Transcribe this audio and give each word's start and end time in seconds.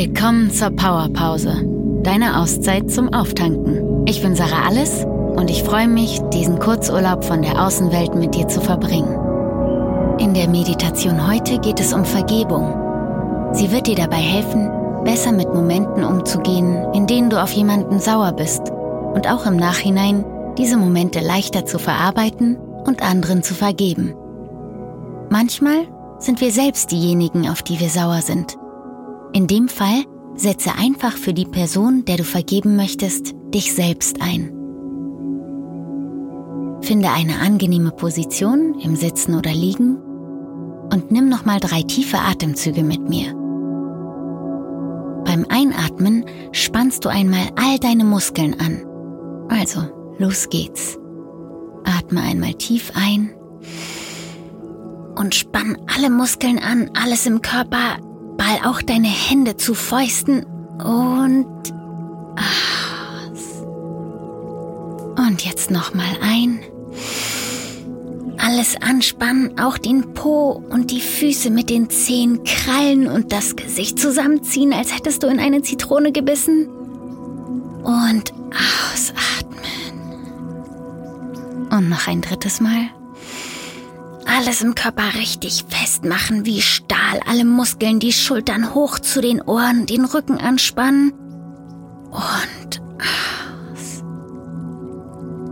Willkommen 0.00 0.52
zur 0.52 0.70
Powerpause, 0.70 1.60
deine 2.04 2.38
Auszeit 2.38 2.88
zum 2.88 3.12
Auftanken. 3.12 4.06
Ich 4.06 4.22
bin 4.22 4.36
Sarah 4.36 4.68
Alles 4.68 5.04
und 5.04 5.50
ich 5.50 5.64
freue 5.64 5.88
mich, 5.88 6.20
diesen 6.32 6.60
Kurzurlaub 6.60 7.24
von 7.24 7.42
der 7.42 7.60
Außenwelt 7.60 8.14
mit 8.14 8.32
dir 8.36 8.46
zu 8.46 8.60
verbringen. 8.60 9.18
In 10.20 10.34
der 10.34 10.48
Meditation 10.48 11.26
heute 11.26 11.58
geht 11.58 11.80
es 11.80 11.92
um 11.92 12.04
Vergebung. 12.04 12.72
Sie 13.54 13.72
wird 13.72 13.88
dir 13.88 13.96
dabei 13.96 14.18
helfen, 14.18 14.70
besser 15.02 15.32
mit 15.32 15.52
Momenten 15.52 16.04
umzugehen, 16.04 16.76
in 16.94 17.08
denen 17.08 17.28
du 17.28 17.42
auf 17.42 17.50
jemanden 17.50 17.98
sauer 17.98 18.30
bist 18.30 18.70
und 18.70 19.28
auch 19.28 19.46
im 19.46 19.56
Nachhinein 19.56 20.24
diese 20.56 20.76
Momente 20.76 21.18
leichter 21.18 21.66
zu 21.66 21.80
verarbeiten 21.80 22.56
und 22.86 23.02
anderen 23.02 23.42
zu 23.42 23.52
vergeben. 23.52 24.14
Manchmal 25.28 25.88
sind 26.20 26.40
wir 26.40 26.52
selbst 26.52 26.92
diejenigen, 26.92 27.48
auf 27.48 27.64
die 27.64 27.80
wir 27.80 27.90
sauer 27.90 28.22
sind. 28.22 28.56
In 29.32 29.46
dem 29.46 29.68
Fall 29.68 30.04
setze 30.34 30.70
einfach 30.78 31.12
für 31.12 31.32
die 31.32 31.44
Person, 31.44 32.04
der 32.04 32.16
du 32.16 32.24
vergeben 32.24 32.76
möchtest, 32.76 33.34
dich 33.54 33.74
selbst 33.74 34.22
ein. 34.22 34.52
Finde 36.80 37.10
eine 37.10 37.40
angenehme 37.40 37.90
Position 37.90 38.78
im 38.80 38.96
Sitzen 38.96 39.34
oder 39.34 39.52
Liegen 39.52 39.98
und 40.92 41.10
nimm 41.10 41.28
nochmal 41.28 41.60
drei 41.60 41.82
tiefe 41.82 42.18
Atemzüge 42.18 42.82
mit 42.82 43.08
mir. 43.08 43.34
Beim 45.24 45.44
Einatmen 45.50 46.24
spannst 46.52 47.04
du 47.04 47.10
einmal 47.10 47.48
all 47.56 47.78
deine 47.78 48.04
Muskeln 48.04 48.58
an. 48.58 48.84
Also, 49.50 49.80
los 50.18 50.48
geht's. 50.48 50.98
Atme 51.84 52.22
einmal 52.22 52.54
tief 52.54 52.92
ein 52.94 53.30
und 55.16 55.34
spann 55.34 55.76
alle 55.94 56.10
Muskeln 56.10 56.58
an, 56.58 56.90
alles 56.94 57.26
im 57.26 57.42
Körper, 57.42 57.98
ball 58.38 58.60
auch 58.64 58.80
deine 58.80 59.08
Hände 59.08 59.58
zu 59.58 59.74
Fäusten 59.74 60.46
und 60.78 61.74
aus. 62.38 63.62
Und 65.18 65.44
jetzt 65.44 65.70
nochmal 65.70 66.16
ein. 66.22 66.60
Alles 68.38 68.76
anspannen, 68.80 69.58
auch 69.58 69.76
den 69.76 70.14
Po 70.14 70.62
und 70.70 70.90
die 70.90 71.02
Füße 71.02 71.50
mit 71.50 71.68
den 71.68 71.90
Zehen 71.90 72.44
krallen 72.44 73.08
und 73.08 73.32
das 73.32 73.56
Gesicht 73.56 73.98
zusammenziehen, 73.98 74.72
als 74.72 74.94
hättest 74.94 75.22
du 75.22 75.26
in 75.26 75.40
eine 75.40 75.60
Zitrone 75.60 76.12
gebissen. 76.12 76.68
Und 77.82 78.32
ausatmen. 78.52 79.58
Und 81.70 81.90
noch 81.90 82.06
ein 82.06 82.22
drittes 82.22 82.60
Mal. 82.60 82.90
Alles 84.38 84.62
im 84.62 84.76
Körper 84.76 85.16
richtig 85.16 85.64
festmachen 85.68 86.46
wie 86.46 86.62
Stahl, 86.62 87.18
alle 87.28 87.44
Muskeln, 87.44 87.98
die 87.98 88.12
Schultern 88.12 88.72
hoch 88.72 89.00
zu 89.00 89.20
den 89.20 89.42
Ohren, 89.42 89.84
den 89.86 90.04
Rücken 90.04 90.38
anspannen. 90.38 91.12
Und 92.12 92.80
aus. 93.72 94.04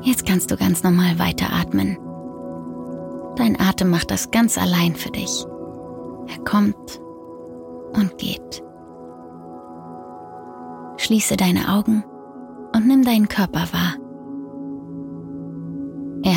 Jetzt 0.03 0.25
kannst 0.25 0.53
du 0.53 0.57
ganz 0.57 0.85
normal 0.85 1.19
weiteratmen. 1.19 1.99
Dein 3.35 3.59
Atem 3.59 3.91
macht 3.91 4.13
das 4.13 4.31
ganz 4.31 4.57
allein 4.57 4.95
für 4.95 5.11
dich. 5.11 5.45
Er 6.29 6.39
kommt 6.45 7.01
und 7.93 8.17
geht. 8.19 8.63
Schließe 10.99 11.37
deine 11.37 11.75
Augen 11.75 12.05
und 12.73 12.87
nimm 12.87 13.05
deinen 13.05 13.27
Körper 13.27 13.67
wahr. 13.73 14.06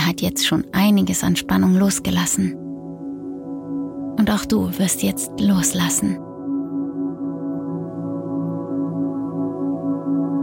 Hat 0.10 0.22
jetzt 0.22 0.48
schon 0.48 0.66
einiges 0.72 1.24
an 1.24 1.36
Spannung 1.36 1.76
losgelassen. 1.76 2.56
Und 4.18 4.32
auch 4.32 4.44
du 4.44 4.76
wirst 4.80 5.04
jetzt 5.04 5.30
loslassen. 5.40 6.18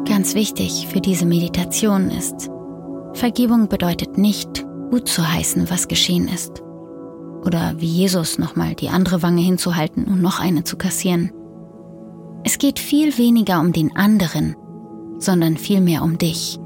Ganz 0.09 0.37
wichtig 0.37 0.87
für 0.87 1.01
diese 1.01 1.27
Meditation 1.27 2.13
ist, 2.13 2.49
Vergebung 3.15 3.69
bedeutet 3.69 4.17
nicht, 4.17 4.65
gut 4.93 5.09
zu 5.09 5.29
heißen, 5.29 5.69
was 5.69 5.89
geschehen 5.89 6.29
ist. 6.29 6.63
Oder 7.45 7.75
wie 7.79 7.87
Jesus 7.87 8.39
nochmal 8.39 8.77
die 8.77 8.91
andere 8.91 9.21
Wange 9.25 9.43
hinzuhalten 9.43 10.05
und 10.05 10.23
noch 10.23 10.39
eine 10.39 10.63
zu 10.63 10.77
kassieren. 10.77 11.33
Es 12.45 12.59
geht 12.59 12.79
viel 12.79 13.19
weniger 13.19 13.61
um 13.61 13.73
den 13.73 13.97
anderen, 13.97 14.55
sondern 15.19 15.57
vielmehr 15.57 16.05
um 16.05 16.19
dich. 16.19 16.61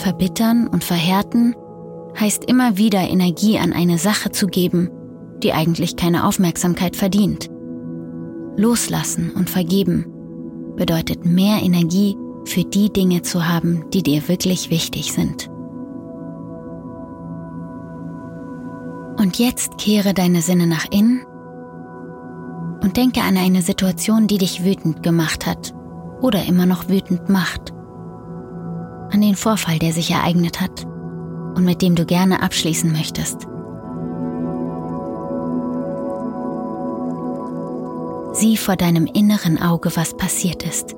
Verbittern 0.00 0.66
und 0.66 0.82
verhärten 0.82 1.54
heißt 2.18 2.46
immer 2.46 2.78
wieder 2.78 3.00
Energie 3.00 3.58
an 3.58 3.74
eine 3.74 3.98
Sache 3.98 4.30
zu 4.30 4.46
geben, 4.46 4.90
die 5.42 5.52
eigentlich 5.52 5.96
keine 5.96 6.26
Aufmerksamkeit 6.26 6.96
verdient. 6.96 7.50
Loslassen 8.56 9.30
und 9.30 9.50
vergeben 9.50 10.06
bedeutet 10.76 11.26
mehr 11.26 11.62
Energie 11.62 12.16
für 12.46 12.64
die 12.64 12.90
Dinge 12.90 13.20
zu 13.22 13.46
haben, 13.46 13.84
die 13.90 14.02
dir 14.02 14.26
wirklich 14.26 14.70
wichtig 14.70 15.12
sind. 15.12 15.48
Und 19.18 19.38
jetzt 19.38 19.76
kehre 19.76 20.14
deine 20.14 20.40
Sinne 20.40 20.66
nach 20.66 20.86
innen 20.90 21.26
und 22.82 22.96
denke 22.96 23.20
an 23.20 23.36
eine 23.36 23.60
Situation, 23.60 24.26
die 24.26 24.38
dich 24.38 24.64
wütend 24.64 25.02
gemacht 25.02 25.46
hat 25.46 25.74
oder 26.22 26.46
immer 26.46 26.64
noch 26.64 26.88
wütend 26.88 27.28
macht 27.28 27.74
an 29.20 29.26
den 29.26 29.36
Vorfall, 29.36 29.78
der 29.78 29.92
sich 29.92 30.12
ereignet 30.12 30.62
hat 30.62 30.86
und 31.54 31.66
mit 31.66 31.82
dem 31.82 31.94
du 31.94 32.06
gerne 32.06 32.42
abschließen 32.42 32.90
möchtest. 32.90 33.46
Sieh 38.32 38.56
vor 38.56 38.76
deinem 38.76 39.04
inneren 39.04 39.60
Auge, 39.60 39.94
was 39.94 40.16
passiert 40.16 40.62
ist. 40.62 40.96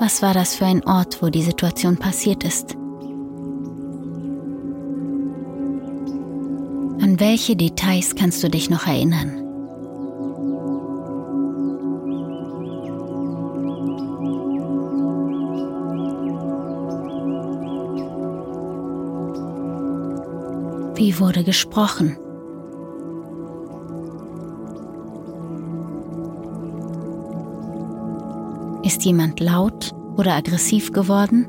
Was 0.00 0.20
war 0.20 0.34
das 0.34 0.56
für 0.56 0.66
ein 0.66 0.84
Ort, 0.84 1.22
wo 1.22 1.28
die 1.28 1.42
Situation 1.42 1.96
passiert 1.96 2.42
ist? 2.42 2.74
An 7.00 7.20
welche 7.20 7.54
Details 7.54 8.16
kannst 8.16 8.42
du 8.42 8.50
dich 8.50 8.68
noch 8.68 8.88
erinnern? 8.88 9.41
Wurde 21.18 21.44
gesprochen? 21.44 22.16
Ist 28.82 29.04
jemand 29.04 29.40
laut 29.40 29.92
oder 30.16 30.34
aggressiv 30.34 30.92
geworden? 30.92 31.46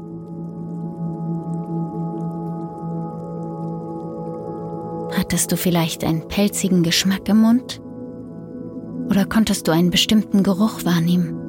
Hattest 5.17 5.51
du 5.51 5.57
vielleicht 5.57 6.03
einen 6.03 6.27
pelzigen 6.27 6.83
Geschmack 6.83 7.29
im 7.29 7.41
Mund? 7.41 7.81
Oder 9.09 9.25
konntest 9.25 9.67
du 9.67 9.71
einen 9.71 9.91
bestimmten 9.91 10.43
Geruch 10.43 10.83
wahrnehmen? 10.83 11.42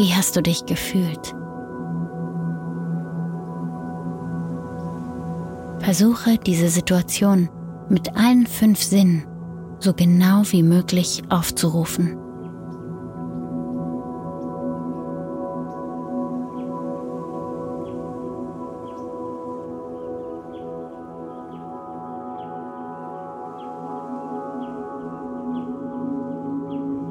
Wie 0.00 0.14
hast 0.14 0.34
du 0.34 0.40
dich 0.40 0.64
gefühlt? 0.64 1.34
Versuche 5.80 6.38
diese 6.38 6.70
Situation 6.70 7.50
mit 7.90 8.16
allen 8.16 8.46
fünf 8.46 8.82
Sinnen 8.82 9.26
so 9.78 9.92
genau 9.92 10.44
wie 10.52 10.62
möglich 10.62 11.22
aufzurufen. 11.28 12.16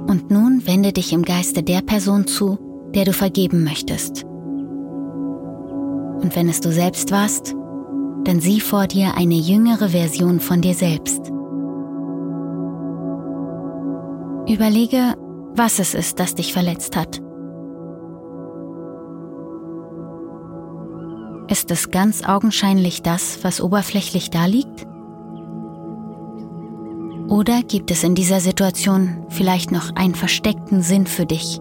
Und 0.08 0.32
nun 0.32 0.66
wende 0.66 0.92
dich 0.92 1.14
im 1.14 1.22
Geiste 1.22 1.62
der 1.62 1.84
Person 1.84 2.26
zu, 2.26 2.58
der 2.94 3.06
du 3.06 3.14
vergeben 3.14 3.64
möchtest. 3.64 4.24
Und 6.24 6.36
wenn 6.36 6.50
es 6.50 6.60
du 6.60 6.72
selbst 6.72 7.12
warst, 7.12 7.56
dann 8.24 8.40
sieh 8.40 8.60
vor 8.60 8.88
dir 8.88 9.16
eine 9.16 9.36
jüngere 9.36 9.90
Version 9.90 10.40
von 10.40 10.62
dir 10.62 10.74
selbst. 10.74 11.32
Überlege, 14.48 15.16
was 15.56 15.80
es 15.80 15.94
ist, 15.94 16.20
das 16.20 16.36
dich 16.36 16.54
verletzt 16.54 16.96
hat. 16.96 17.22
Ist 21.50 21.72
es 21.72 21.90
ganz 21.90 22.24
augenscheinlich 22.28 23.02
das, 23.02 23.44
was 23.44 23.62
oberflächlich 23.62 24.30
da 24.30 24.46
liegt? 24.46 24.86
Oder 27.28 27.62
gibt 27.62 27.92
es 27.92 28.04
in 28.04 28.16
dieser 28.16 28.40
Situation 28.40 29.26
vielleicht 29.30 29.72
noch 29.72 29.96
einen 29.96 30.16
versteckten 30.16 30.82
Sinn 30.82 31.08
für 31.08 31.26
dich? 31.26 31.60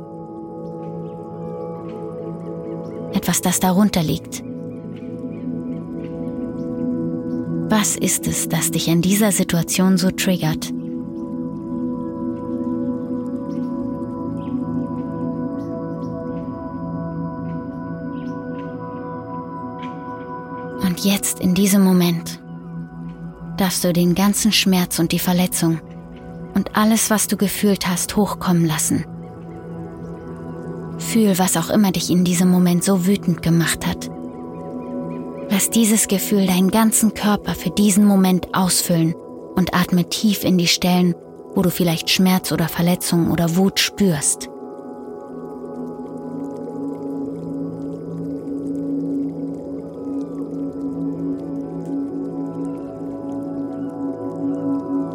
Etwas, 3.19 3.41
das 3.41 3.59
darunter 3.59 4.01
liegt. 4.01 4.45
Was 7.69 7.97
ist 7.97 8.29
es, 8.29 8.49
das 8.49 8.71
dich 8.71 8.87
in 8.87 9.03
dieser 9.03 9.33
Situation 9.33 9.99
so 9.99 10.13
triggert? 10.13 10.71
Und 20.81 21.01
jetzt 21.01 21.41
in 21.41 21.55
diesem 21.55 21.83
Moment 21.83 22.41
darfst 23.57 23.83
du 23.83 23.93
den 23.93 24.15
ganzen 24.15 24.53
Schmerz 24.53 25.01
und 25.01 25.11
die 25.11 25.19
Verletzung 25.19 25.81
und 26.55 26.77
alles, 26.77 27.11
was 27.11 27.27
du 27.27 27.37
gefühlt 27.37 27.89
hast, 27.89 28.15
hochkommen 28.15 28.65
lassen. 28.65 29.05
Fühl, 30.99 31.39
was 31.39 31.57
auch 31.57 31.71
immer 31.71 31.93
dich 31.93 32.11
in 32.11 32.25
diesem 32.25 32.51
Moment 32.51 32.85
so 32.85 33.07
wütend 33.07 33.43
gemacht 33.43 33.87
hat. 33.87 34.11
Lass 35.51 35.71
dieses 35.71 36.09
Gefühl 36.09 36.47
deinen 36.47 36.71
ganzen 36.71 37.15
Körper 37.15 37.55
für 37.55 37.71
diesen 37.71 38.05
Moment 38.05 38.55
ausfüllen 38.55 39.15
und 39.55 39.75
atme 39.75 40.09
tief 40.09 40.45
in 40.45 40.59
die 40.59 40.67
Stellen, 40.67 41.15
wo 41.55 41.63
du 41.63 41.71
vielleicht 41.71 42.11
Schmerz 42.11 42.53
oder 42.53 42.69
Verletzung 42.69 43.31
oder 43.31 43.57
Wut 43.57 43.81
spürst. 43.81 44.51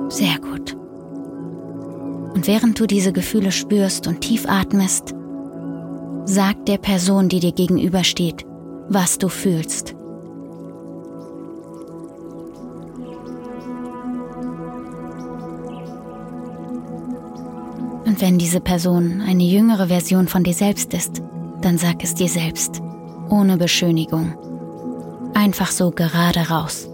Sehr 0.10 0.38
gut. 0.40 0.76
Und 2.34 2.48
während 2.48 2.80
du 2.80 2.88
diese 2.88 3.14
Gefühle 3.14 3.52
spürst 3.52 4.08
und 4.08 4.22
tief 4.22 4.46
atmest, 4.48 5.16
sag 6.34 6.66
der 6.66 6.80
Person, 6.80 7.30
die 7.30 7.40
dir 7.40 7.52
gegenübersteht, 7.52 8.44
was 8.90 9.20
du 9.20 9.30
fühlst. 9.30 9.94
Und 18.06 18.20
wenn 18.20 18.40
diese 18.40 18.60
Person 18.60 19.22
eine 19.22 19.44
jüngere 19.44 19.88
Version 19.88 20.28
von 20.28 20.44
dir 20.44 20.56
selbst 20.56 20.96
ist, 20.96 21.22
dann 21.62 21.78
sag 21.78 22.04
es 22.04 22.16
dir 22.16 22.30
selbst, 22.30 22.82
ohne 23.30 23.58
Beschönigung. 23.58 24.34
Einfach 25.36 25.70
so 25.70 25.92
gerade 25.92 26.50
raus. 26.50 26.90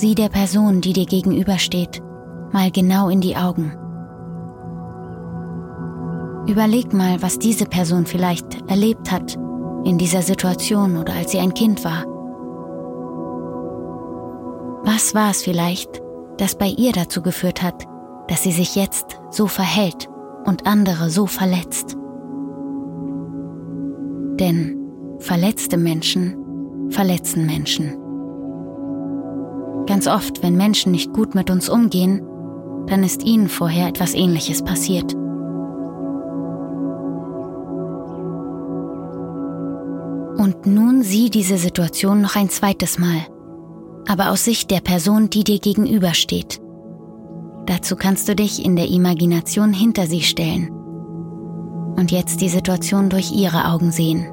Sieh 0.00 0.14
der 0.14 0.30
Person, 0.30 0.80
die 0.80 0.94
dir 0.94 1.04
gegenübersteht, 1.04 2.02
mal 2.52 2.70
genau 2.70 3.10
in 3.10 3.20
die 3.20 3.36
Augen. 3.36 3.76
Überleg 6.48 6.94
mal, 6.94 7.20
was 7.20 7.38
diese 7.38 7.66
Person 7.66 8.06
vielleicht 8.06 8.68
erlebt 8.70 9.12
hat 9.12 9.38
in 9.84 9.98
dieser 9.98 10.22
Situation 10.22 10.96
oder 10.96 11.12
als 11.12 11.32
sie 11.32 11.38
ein 11.38 11.52
Kind 11.52 11.84
war. 11.84 12.06
Was 14.84 15.14
war 15.14 15.30
es 15.30 15.42
vielleicht, 15.42 16.00
das 16.38 16.56
bei 16.56 16.68
ihr 16.68 16.92
dazu 16.92 17.20
geführt 17.20 17.62
hat, 17.62 17.84
dass 18.28 18.42
sie 18.42 18.52
sich 18.52 18.76
jetzt 18.76 19.20
so 19.30 19.46
verhält 19.46 20.08
und 20.46 20.66
andere 20.66 21.10
so 21.10 21.26
verletzt? 21.26 21.94
Denn 24.40 24.78
verletzte 25.18 25.76
Menschen 25.76 26.88
verletzen 26.88 27.44
Menschen. 27.44 27.99
Ganz 29.90 30.06
oft, 30.06 30.44
wenn 30.44 30.56
Menschen 30.56 30.92
nicht 30.92 31.12
gut 31.12 31.34
mit 31.34 31.50
uns 31.50 31.68
umgehen, 31.68 32.22
dann 32.86 33.02
ist 33.02 33.24
ihnen 33.24 33.48
vorher 33.48 33.88
etwas 33.88 34.14
Ähnliches 34.14 34.62
passiert. 34.62 35.14
Und 40.36 40.64
nun 40.64 41.02
sieh 41.02 41.28
diese 41.28 41.56
Situation 41.56 42.20
noch 42.20 42.36
ein 42.36 42.50
zweites 42.50 43.00
Mal, 43.00 43.26
aber 44.06 44.30
aus 44.30 44.44
Sicht 44.44 44.70
der 44.70 44.80
Person, 44.80 45.28
die 45.28 45.42
dir 45.42 45.58
gegenübersteht. 45.58 46.60
Dazu 47.66 47.96
kannst 47.96 48.28
du 48.28 48.36
dich 48.36 48.64
in 48.64 48.76
der 48.76 48.86
Imagination 48.86 49.72
hinter 49.72 50.06
sie 50.06 50.22
stellen 50.22 50.70
und 51.96 52.12
jetzt 52.12 52.40
die 52.40 52.48
Situation 52.48 53.10
durch 53.10 53.32
ihre 53.32 53.64
Augen 53.64 53.90
sehen. 53.90 54.28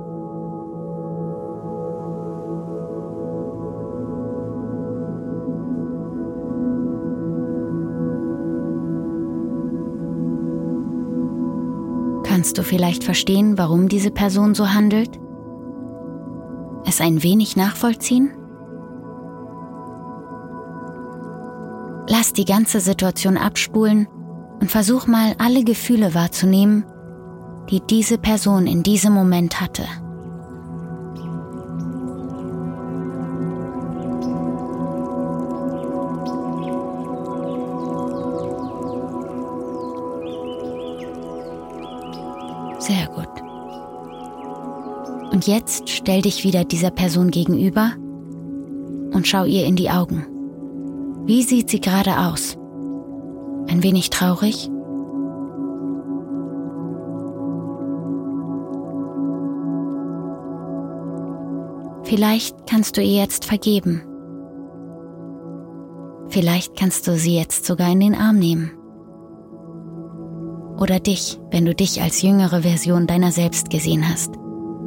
Kannst 12.37 12.59
du 12.59 12.61
vielleicht 12.61 13.03
verstehen, 13.03 13.57
warum 13.57 13.89
diese 13.89 14.11
Person 14.11 14.53
so 14.53 14.71
handelt? 14.71 15.19
Es 16.85 17.01
ein 17.01 17.23
wenig 17.23 17.57
nachvollziehen? 17.57 18.29
Lass 22.07 22.33
die 22.33 22.45
ganze 22.45 22.79
Situation 22.79 23.37
abspulen 23.37 24.07
und 24.61 24.69
versuch 24.69 25.07
mal 25.07 25.33
alle 25.39 25.63
Gefühle 25.63 26.13
wahrzunehmen, 26.13 26.85
die 27.71 27.81
diese 27.81 28.19
Person 28.19 28.67
in 28.67 28.83
diesem 28.83 29.13
Moment 29.13 29.59
hatte. 29.59 29.85
Sehr 42.87 43.07
gut. 43.07 43.27
Und 45.33 45.45
jetzt 45.45 45.89
stell 45.89 46.21
dich 46.21 46.45
wieder 46.45 46.63
dieser 46.63 46.89
Person 46.89 47.31
gegenüber 47.31 47.91
und 49.11 49.27
schau 49.27 49.44
ihr 49.44 49.65
in 49.65 49.75
die 49.75 49.89
Augen. 49.89 50.25
Wie 51.25 51.44
sieht 51.44 51.69
sie 51.69 51.81
gerade 51.81 52.17
aus? 52.17 52.56
Ein 53.67 53.83
wenig 53.83 54.09
traurig? 54.09 54.69
Vielleicht 62.03 62.56
kannst 62.67 62.95
du 62.95 63.01
ihr 63.01 63.21
jetzt 63.21 63.44
vergeben. 63.44 64.01
Vielleicht 66.29 66.77
kannst 66.77 67.06
du 67.06 67.17
sie 67.17 67.35
jetzt 67.35 67.65
sogar 67.65 67.91
in 67.91 67.99
den 67.99 68.15
Arm 68.15 68.39
nehmen. 68.39 68.76
Oder 70.77 70.99
dich, 70.99 71.39
wenn 71.49 71.65
du 71.65 71.73
dich 71.73 72.01
als 72.01 72.21
jüngere 72.21 72.61
Version 72.61 73.07
deiner 73.07 73.31
selbst 73.31 73.69
gesehen 73.69 74.07
hast. 74.07 74.35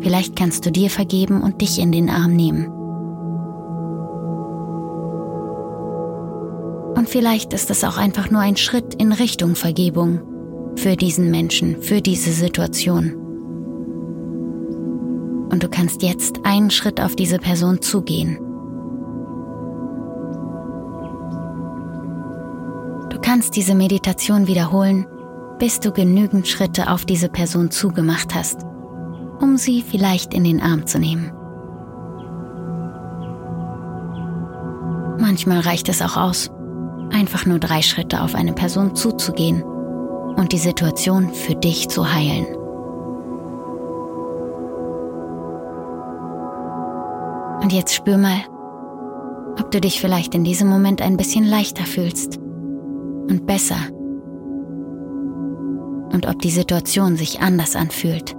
Vielleicht 0.00 0.36
kannst 0.36 0.64
du 0.64 0.70
dir 0.70 0.88
vergeben 0.88 1.42
und 1.42 1.60
dich 1.60 1.80
in 1.80 1.90
den 1.90 2.08
Arm 2.08 2.34
nehmen. 2.34 2.68
Und 6.96 7.08
vielleicht 7.08 7.52
ist 7.52 7.70
es 7.70 7.82
auch 7.82 7.96
einfach 7.96 8.30
nur 8.30 8.40
ein 8.40 8.56
Schritt 8.56 8.94
in 8.94 9.12
Richtung 9.12 9.56
Vergebung 9.56 10.20
für 10.76 10.96
diesen 10.96 11.30
Menschen, 11.30 11.82
für 11.82 12.00
diese 12.00 12.32
Situation. 12.32 13.14
Und 15.50 15.62
du 15.62 15.68
kannst 15.68 16.02
jetzt 16.02 16.44
einen 16.44 16.70
Schritt 16.70 17.00
auf 17.00 17.16
diese 17.16 17.38
Person 17.38 17.82
zugehen. 17.82 18.38
Du 23.10 23.18
kannst 23.20 23.56
diese 23.56 23.74
Meditation 23.74 24.46
wiederholen 24.46 25.06
bis 25.60 25.78
du 25.78 25.92
genügend 25.92 26.48
Schritte 26.48 26.90
auf 26.90 27.04
diese 27.04 27.28
Person 27.28 27.70
zugemacht 27.70 28.34
hast, 28.34 28.64
um 29.40 29.58
sie 29.58 29.82
vielleicht 29.82 30.32
in 30.32 30.42
den 30.42 30.60
Arm 30.60 30.86
zu 30.86 30.98
nehmen. 30.98 31.30
Manchmal 35.20 35.60
reicht 35.60 35.90
es 35.90 36.00
auch 36.00 36.16
aus, 36.16 36.50
einfach 37.12 37.44
nur 37.44 37.58
drei 37.58 37.82
Schritte 37.82 38.22
auf 38.22 38.34
eine 38.34 38.54
Person 38.54 38.96
zuzugehen 38.96 39.62
und 39.62 40.52
die 40.52 40.58
Situation 40.58 41.34
für 41.34 41.54
dich 41.54 41.88
zu 41.90 42.10
heilen. 42.10 42.46
Und 47.62 47.70
jetzt 47.74 47.94
spür 47.94 48.16
mal, 48.16 48.40
ob 49.60 49.70
du 49.70 49.78
dich 49.78 50.00
vielleicht 50.00 50.34
in 50.34 50.42
diesem 50.42 50.68
Moment 50.68 51.02
ein 51.02 51.18
bisschen 51.18 51.44
leichter 51.44 51.84
fühlst 51.84 52.38
und 52.38 53.46
besser 53.46 53.76
und 56.20 56.28
ob 56.28 56.42
die 56.42 56.50
Situation 56.50 57.16
sich 57.16 57.40
anders 57.40 57.74
anfühlt. 57.76 58.34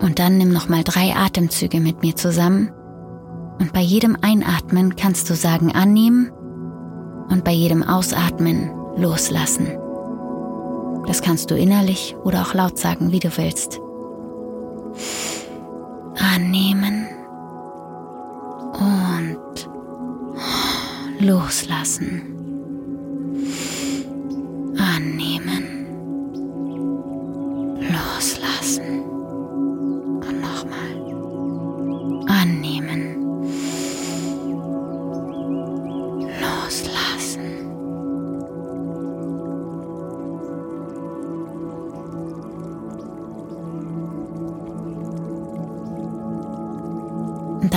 Und 0.00 0.20
dann 0.20 0.38
nimm 0.38 0.52
nochmal 0.52 0.84
drei 0.84 1.12
Atemzüge 1.16 1.80
mit 1.80 2.02
mir 2.02 2.14
zusammen. 2.14 2.70
Und 3.58 3.72
bei 3.72 3.80
jedem 3.80 4.16
Einatmen 4.20 4.94
kannst 4.94 5.28
du 5.28 5.34
sagen 5.34 5.72
annehmen 5.72 6.30
und 7.30 7.42
bei 7.42 7.50
jedem 7.50 7.82
Ausatmen 7.82 8.70
loslassen. 8.96 9.66
Das 11.08 11.20
kannst 11.20 11.50
du 11.50 11.56
innerlich 11.56 12.14
oder 12.22 12.42
auch 12.42 12.54
laut 12.54 12.78
sagen, 12.78 13.10
wie 13.10 13.18
du 13.18 13.36
willst. 13.36 13.80
Annehmen 16.16 17.08
und 18.78 19.68
loslassen. 21.18 22.31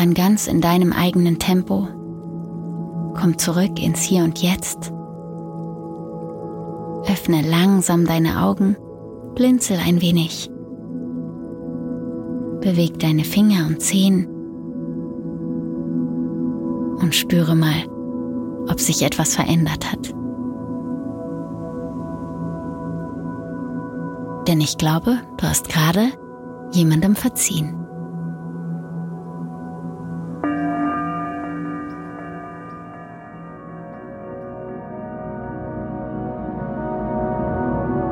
Dann 0.05 0.13
ganz 0.13 0.45
in 0.45 0.61
deinem 0.61 0.93
eigenen 0.93 1.39
Tempo 1.39 1.87
komm 3.19 3.39
zurück 3.39 3.81
ins 3.81 4.01
Hier 4.01 4.23
und 4.23 4.39
Jetzt. 4.39 4.91
Öffne 7.07 7.41
langsam 7.41 8.05
deine 8.05 8.43
Augen, 8.43 8.75
blinzel 9.33 9.77
ein 9.77 10.01
wenig. 10.01 10.51
Beweg 12.61 12.99
deine 12.99 13.23
Finger 13.23 13.65
und 13.67 13.81
Zehen 13.81 14.27
und 17.01 17.15
spüre 17.15 17.55
mal, 17.55 17.87
ob 18.69 18.79
sich 18.79 19.01
etwas 19.01 19.35
verändert 19.35 19.91
hat. 19.91 20.13
Denn 24.47 24.61
ich 24.61 24.77
glaube, 24.77 25.17
du 25.37 25.47
hast 25.47 25.69
gerade 25.69 26.09
jemandem 26.73 27.15
verziehen. 27.15 27.84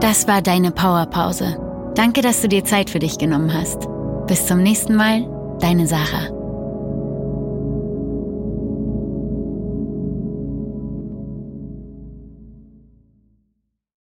Das 0.03 0.27
war 0.27 0.41
deine 0.41 0.71
Powerpause. 0.71 1.55
Danke, 1.95 2.21
dass 2.21 2.41
du 2.41 2.49
dir 2.49 2.65
Zeit 2.65 2.89
für 2.89 2.99
dich 2.99 3.17
genommen 3.17 3.53
hast. 3.53 3.87
Bis 4.27 4.45
zum 4.45 4.61
nächsten 4.61 4.95
Mal, 4.95 5.25
deine 5.61 5.87
Sarah. 5.87 6.42